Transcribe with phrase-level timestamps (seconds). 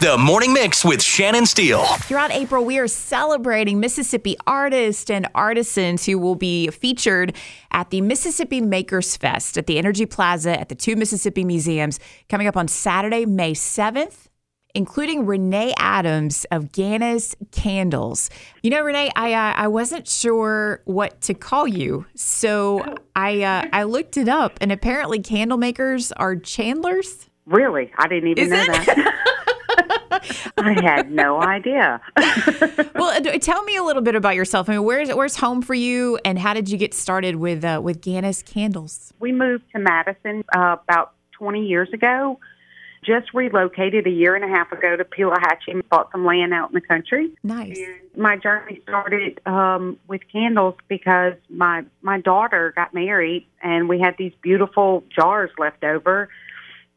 [0.00, 1.84] The Morning Mix with Shannon Steele.
[1.84, 7.34] Throughout April, we are celebrating Mississippi artists and artisans who will be featured
[7.72, 11.98] at the Mississippi Makers Fest at the Entergy Plaza at the two Mississippi museums
[12.28, 14.26] coming up on Saturday, May 7th
[14.74, 18.30] including Rene Adams of Ganna's Candles.
[18.62, 23.68] You know, Rene, I uh, I wasn't sure what to call you, so I uh,
[23.72, 27.28] I looked it up, and apparently, candle makers are chandlers.
[27.46, 28.86] Really, I didn't even Is know it?
[28.86, 29.34] that.
[30.56, 32.00] I had no idea.
[32.94, 34.68] well, uh, tell me a little bit about yourself.
[34.68, 37.80] I mean, where's where's home for you, and how did you get started with uh,
[37.82, 39.12] with Ganna's Candles?
[39.20, 42.38] we moved to Madison uh, about 20 years ago.
[43.04, 45.70] Just relocated a year and a half ago to Pelahatchie.
[45.70, 47.30] And bought some land out in the country.
[47.42, 47.78] Nice.
[48.16, 54.16] my journey started um, with candles because my my daughter got married and we had
[54.18, 56.28] these beautiful jars left over.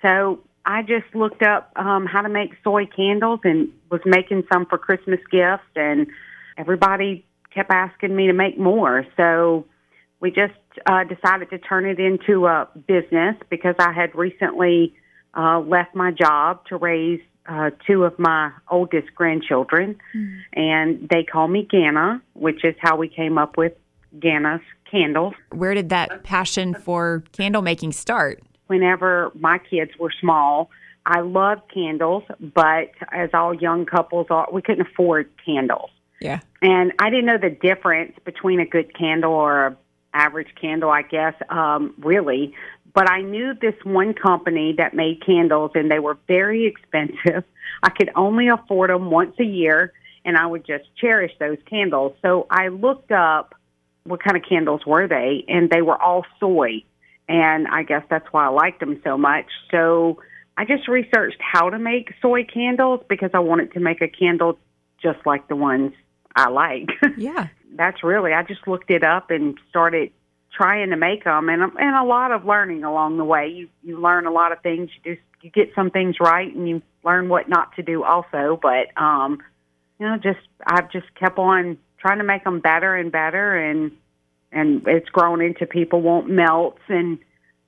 [0.00, 4.66] So I just looked up um, how to make soy candles and was making some
[4.66, 6.06] for Christmas gifts, and
[6.56, 9.04] everybody kept asking me to make more.
[9.16, 9.66] So
[10.20, 10.54] we just
[10.86, 14.94] uh, decided to turn it into a business because I had recently
[15.36, 19.96] uh, left my job to raise uh, two of my oldest grandchildren,
[20.52, 23.72] and they call me Ganna, which is how we came up with
[24.18, 25.34] Ganna's candles.
[25.50, 28.42] Where did that passion for candle making start?
[28.72, 30.70] Whenever my kids were small,
[31.04, 35.90] I loved candles, but as all young couples are, we couldn't afford candles.
[36.22, 36.40] Yeah.
[36.62, 39.76] And I didn't know the difference between a good candle or a
[40.14, 42.54] average candle, I guess, um, really.
[42.94, 47.44] But I knew this one company that made candles, and they were very expensive.
[47.82, 49.92] I could only afford them once a year,
[50.24, 52.14] and I would just cherish those candles.
[52.22, 53.54] So I looked up
[54.04, 56.84] what kind of candles were they, and they were all soy.
[57.28, 59.46] And I guess that's why I liked them so much.
[59.70, 60.20] So
[60.56, 64.58] I just researched how to make soy candles because I wanted to make a candle
[65.02, 65.92] just like the ones
[66.34, 66.88] I like.
[67.16, 67.48] Yeah.
[67.74, 70.10] That's really, I just looked it up and started
[70.54, 73.48] trying to make them and and a lot of learning along the way.
[73.48, 74.90] You you learn a lot of things.
[75.02, 78.58] You do you get some things right and you learn what not to do also,
[78.60, 79.42] but um
[79.98, 83.92] you know, just I've just kept on trying to make them better and better and
[84.52, 87.18] and it's grown into people want melts and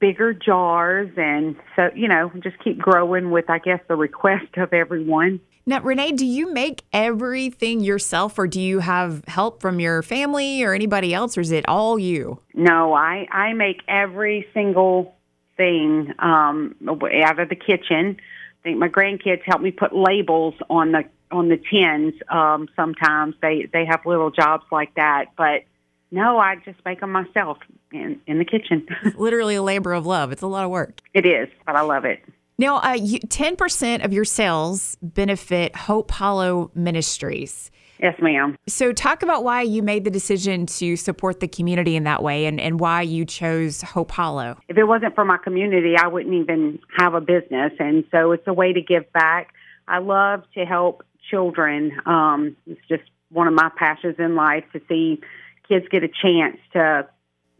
[0.00, 4.72] bigger jars and so you know just keep growing with i guess the request of
[4.72, 5.40] everyone.
[5.66, 10.62] Now, Rene, do you make everything yourself or do you have help from your family
[10.62, 12.40] or anybody else or is it all you?
[12.54, 15.14] no i i make every single
[15.56, 16.74] thing um
[17.22, 18.16] out of the kitchen.
[18.18, 23.34] I think my grandkids help me put labels on the on the tins um sometimes.
[23.42, 25.64] They they have little jobs like that but
[26.10, 27.58] no i just make them myself
[27.92, 28.86] in in the kitchen
[29.16, 30.32] Literally a labor of love.
[30.32, 31.00] It's a lot of work.
[31.14, 32.20] it is but i love it
[32.58, 37.70] Now, uh, you, 10% of your sales benefit Hope Hollow Ministries.
[38.00, 42.04] yes ma'am So, talk about why you made the decision to support the community in
[42.04, 44.58] that way and, and why you chose Hope Hollow.
[44.68, 47.72] if it wasn't for my community, I wouldn't even have a business.
[47.78, 49.52] And so it's a way to give back.
[49.86, 51.92] I love to help children.
[52.06, 55.20] Um, it's just one of my passions in life to see
[55.68, 57.06] kids get a chance to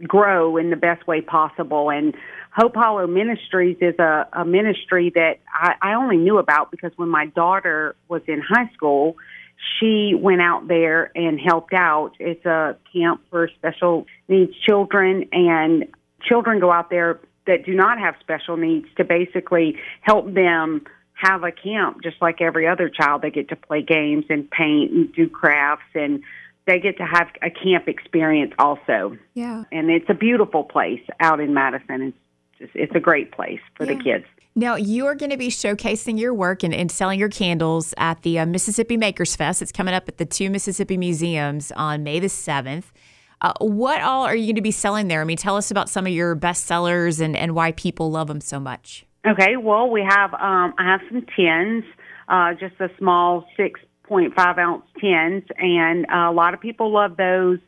[0.06, 1.90] grow in the best way possible.
[1.90, 2.14] And
[2.54, 7.08] Hope Hollow Ministries is a, a ministry that I, I only knew about because when
[7.08, 9.16] my daughter was in high school,
[9.78, 12.12] she went out there and helped out.
[12.18, 15.86] It's a camp for special needs children, and
[16.22, 21.42] children go out there that do not have special needs to basically help them have
[21.42, 23.22] a camp just like every other child.
[23.22, 26.22] They get to play games and paint and do crafts, and
[26.68, 29.16] they get to have a camp experience also.
[29.34, 29.64] Yeah.
[29.72, 32.02] And it's a beautiful place out in Madison.
[32.02, 32.16] It's
[32.58, 34.26] just, it's a great place for the kids.
[34.54, 38.22] Now, you are going to be showcasing your work and, and selling your candles at
[38.22, 39.62] the uh, Mississippi Makers Fest.
[39.62, 42.84] It's coming up at the two Mississippi museums on May the 7th.
[43.40, 45.20] Uh, what all are you going to be selling there?
[45.20, 48.26] I mean, tell us about some of your best sellers and, and why people love
[48.26, 49.06] them so much.
[49.26, 51.84] Okay, well, we have um, I have some tins,
[52.28, 56.92] uh, just a small six point five ounce tins, and uh, a lot of people
[56.92, 57.58] love those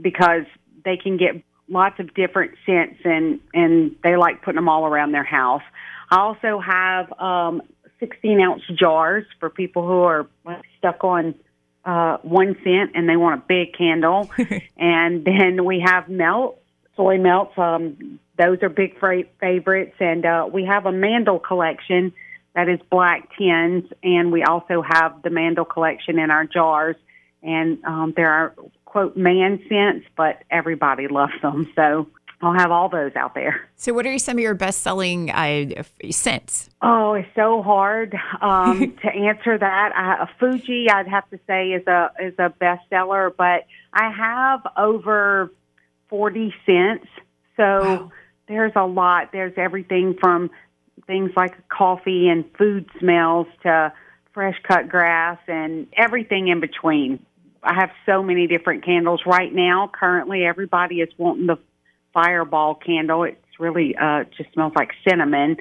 [0.00, 0.44] because
[0.84, 5.12] they can get lots of different scents, and and they like putting them all around
[5.12, 5.62] their house.
[6.10, 7.62] I also have um,
[7.98, 10.28] sixteen ounce jars for people who are
[10.78, 11.34] stuck on
[11.84, 14.30] uh, one scent and they want a big candle,
[14.76, 16.60] and then we have melts
[17.00, 17.56] soy melts.
[17.56, 18.98] Um, those are big
[19.40, 22.12] favorites, and uh, we have a Mandel collection
[22.54, 26.96] that is black tins, and we also have the Mandel collection in our jars.
[27.42, 28.54] And um, there are
[28.84, 31.70] quote man scents, but everybody loves them.
[31.74, 32.08] So
[32.42, 33.68] I'll have all those out there.
[33.76, 36.70] So, what are some of your best selling uh, scents?
[36.80, 39.92] Oh, it's so hard um, to answer that.
[39.94, 45.52] I, Fuji, I'd have to say, is a is a bestseller, but I have over
[46.08, 47.06] forty scents.
[47.56, 48.12] So wow.
[48.48, 49.32] there's a lot.
[49.32, 50.50] There's everything from
[51.06, 53.92] things like coffee and food smells to
[54.32, 57.24] fresh cut grass and everything in between.
[57.62, 59.90] I have so many different candles right now.
[59.92, 61.58] Currently, everybody is wanting the
[62.14, 63.24] fireball candle.
[63.24, 65.56] It's really uh, just smells like cinnamon.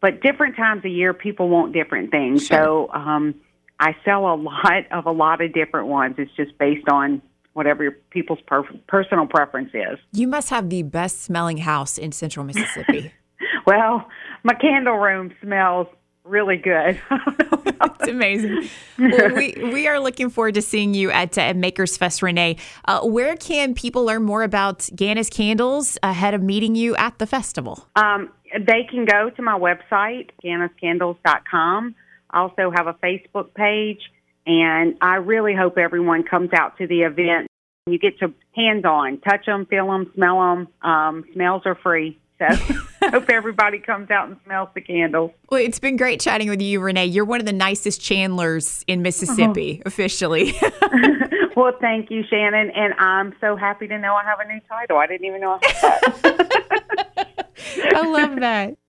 [0.00, 2.46] But different times of year, people want different things.
[2.46, 2.62] Sure.
[2.62, 3.34] So um,
[3.80, 6.16] I sell a lot of a lot of different ones.
[6.18, 7.22] It's just based on
[7.54, 9.98] whatever people's per- personal preference is.
[10.12, 13.12] You must have the best smelling house in Central Mississippi.
[13.66, 14.06] well,
[14.48, 15.86] my candle room smells
[16.24, 16.98] really good.
[17.10, 18.68] it's amazing.
[18.98, 22.56] Well, we we are looking forward to seeing you at, uh, Makers Fest, Rene.
[22.86, 27.26] Uh, where can people learn more about Ganna's Candles ahead of meeting you at the
[27.26, 27.86] festival?
[27.94, 31.94] Um, they can go to my website, GannasCandles.com.
[32.30, 34.00] I also have a Facebook page,
[34.46, 37.48] and I really hope everyone comes out to the event.
[37.86, 40.68] You get to hands on, touch them, feel them, smell them.
[40.82, 42.18] Um, smells are free.
[42.38, 42.46] So
[43.10, 45.32] hope everybody comes out and smells the candles.
[45.50, 47.06] Well, it's been great chatting with you, Rene.
[47.06, 49.88] You're one of the nicest Chandlers in Mississippi, oh.
[49.88, 50.54] officially.
[51.56, 52.70] well, thank you, Shannon.
[52.70, 54.98] And I'm so happy to know I have a new title.
[54.98, 57.48] I didn't even know I had that.
[57.94, 58.78] I love that.